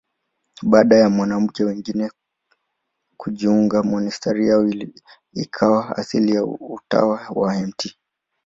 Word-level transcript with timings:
Baada 0.61 0.95
ya 0.95 1.07
wanawake 1.09 1.63
wengine 1.63 2.11
kujiunga, 3.17 3.83
monasteri 3.83 4.47
yao 4.47 4.73
ikawa 5.33 5.97
asili 5.97 6.35
ya 6.35 6.45
Utawa 6.45 7.21
wa 7.35 7.59
Mt. 7.59 7.95